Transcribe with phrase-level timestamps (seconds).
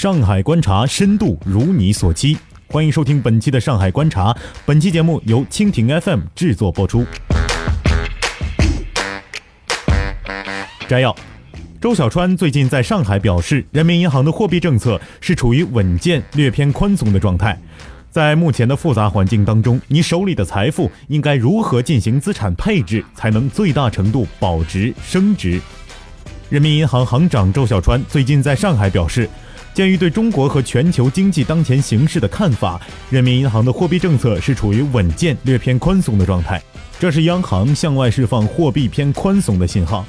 [0.00, 2.34] 上海观察深度如你所期，
[2.68, 4.34] 欢迎收听本期的上海观察。
[4.64, 7.04] 本期节目由蜻蜓 FM 制作播出。
[10.88, 11.14] 摘要：
[11.82, 17.60] 周小川最近在上海表示，人民银行的货币政策是处于稳健、略偏宽松的状态。
[18.10, 25.60] 在目前的复杂环境当中，你手里的财富应该如何进行资产配置，才能最大程度保值升值？
[26.48, 29.28] 人民银行行长周小川最近在上海表示，
[29.72, 36.60] 鉴于对中国和全球经济当前形势的看法，人民银行的货币政策是处于稳健、略偏宽松的状态。
[36.98, 40.04] 这是央行向外释放货币偏宽松的信号。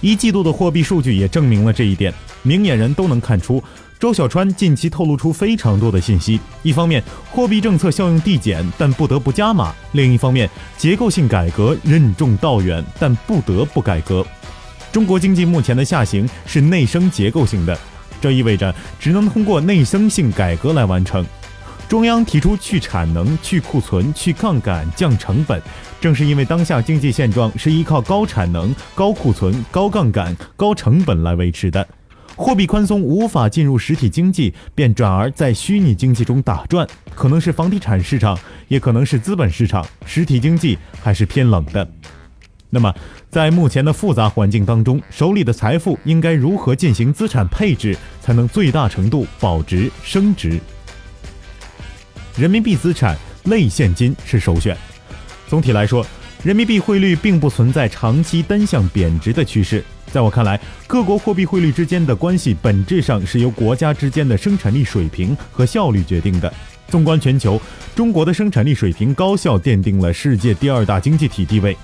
[0.00, 2.12] 一季度的货币数据也证明了这一点，
[2.42, 3.62] 明眼人都能看出。
[3.98, 14.24] 周小川近期透露出非常多的信息，一方面货币政策效用递减，但不得不加码；另一方面结构性改革任重道远，但不得不改革。
[14.92, 17.76] 中国经济目前的下行是内生结构性的，
[18.26, 21.24] 这意味着只能通过内生性改革来完成。
[21.88, 25.62] 中央提出去产能、去库存、去杠杆、降成本，
[26.00, 31.86] 正是因为当下经济现状是依靠高产能、高库存、高杠杆、高成本来维持的。
[32.34, 41.88] 货币宽松无法进入实体经济，便转而在虚拟经济中打转，可能是房地产市场，也可能是资本市场，实体经济还是偏冷的。
[42.68, 42.92] 那么，
[43.30, 50.60] 在目前的复杂环境当中，手里的财富应该如何进行资产配置，才能最大程度保值升值？
[52.36, 54.76] 人民币资产类现金是首选。
[55.48, 56.04] 总体来说，
[56.42, 59.82] 人民币汇率并不存在长期单向贬值的趋势。
[60.12, 66.52] 在我看来，各国货币汇率之间的关系本质上是由国家之间的生产力水平和效率决定的。
[66.88, 67.60] 纵观全球，
[67.94, 71.76] 中国的生产力水平高效奠定了世界第二大经济体地位。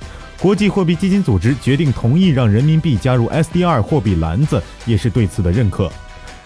[0.42, 5.88] 国际货币基金组织决定同意让人民币加入 SDR 货币篮子，也是对此的认可。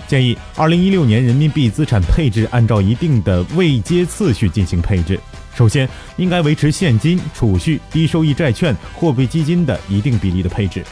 [0.07, 5.19] 建议，二零一六年人民币资产配置按照一定的位阶次序进行配置。
[5.55, 5.89] 首先，
[6.19, 10.85] 应该维持现金、储蓄、低收益债券、货币基金的一定比例的配置。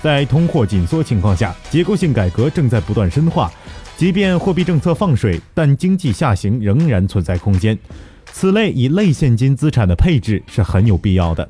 [0.00, 3.50] 在通货紧缩情况下，结构性改革正在不断深化。
[3.96, 7.76] 即便货币政策放水，但经济下行仍然存在空间。
[8.32, 11.48] 此类以类现金资产的配置是很有必要的。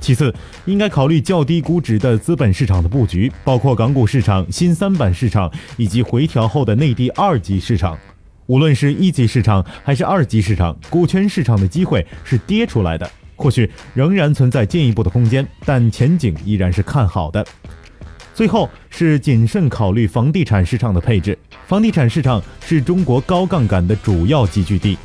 [0.00, 7.98] 其次，应该考虑较低估值的资本市场的布局，包括港股市场、新三板市场以及回调后的内地二级市场。
[8.46, 13.10] 无论是一级市场还是二级市场，股权市场的机会是跌出来的。
[13.36, 17.46] 或许仍然存在进一步的空间，但前景依然是看好的。
[18.34, 21.38] 最后是谨慎考虑房地产市场的配置。
[21.66, 24.96] 房地产市场是中国高杠杆的主要集聚地，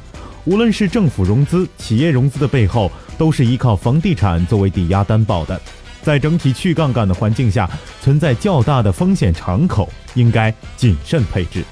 [0.45, 5.59] 无论是政府融资、企业融资的背后，都是依靠房地产作为抵押担保的。
[6.01, 7.69] 在整体去杠杆的环境下，
[8.01, 11.63] 存在较大的风险敞口，应该谨慎配置。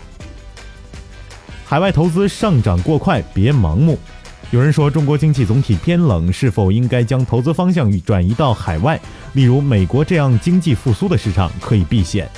[1.66, 4.00] 海外投资上涨过快，别盲目。
[4.52, 9.00] 有人说中国经济总体偏冷，是否应该将投资方向转移到海外？
[9.34, 12.30] 例如美国这样经济复苏的市场可以避险。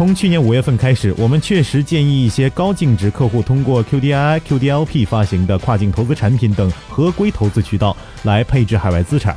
[0.00, 9.36] 从去年五月份开始，我们确实建议一些高净值客户通过 QDII、QDLP 发行的跨境投资产品等合规投资渠道来配置海外资产。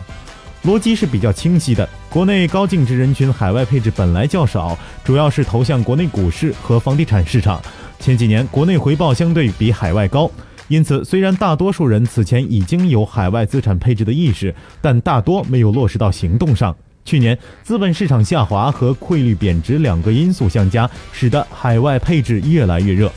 [0.63, 1.89] 逻辑是比较清晰的。
[2.09, 7.61] 国内高净值人群海外配置本来较少，主要是投向国内股市和房地产市场。
[7.99, 10.31] 前几年国内回报相对比海外高。
[10.69, 16.73] 因此，虽然大多数人此前已经有海外资产配置的意识，但大多没有落实到行动上。
[17.05, 23.11] 去年资本市场下滑和汇率贬值两个因素相加，使得海外配置越来越热。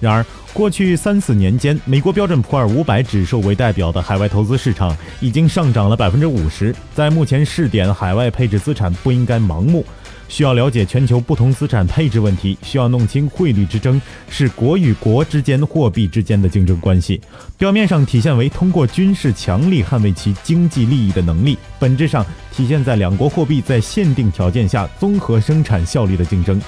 [0.00, 0.24] 然而，
[0.54, 6.72] 过去三四年间，美国标准普尔五百指数为代表的海外投资市场已经上涨了百分之五十。
[6.94, 9.84] 在目前试点海外配置资产，不应该盲目。
[10.28, 14.00] 需要了解全球不同资产配置问题，需要弄清汇率之争
[14.30, 17.20] 是国与国之间货币之间的竞争关系，
[17.58, 26.60] 表面上体现为通过军事强力捍卫其经济利益的能力，本质上体现在两国货币在限定条件下综合生产效率的竞争。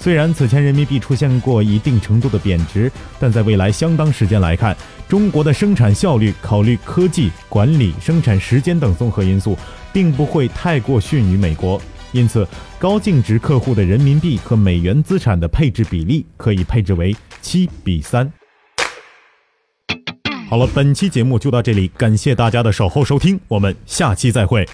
[0.00, 4.74] 虽然此前人民币出现过一定程度的贬值，但在未来相当时间来看，
[5.06, 9.54] 中国的生产效率考虑科技、管理、生产时间等综合因素，
[9.92, 11.78] 并不会太过逊于美国。
[12.12, 12.48] 因此，
[12.78, 18.32] 高净值客户的人民币和美元资产的配置比例可以配置为七比三。
[20.48, 24.66] 好了，本期节目就到这里，感谢大家的守候收听，我们下期再会。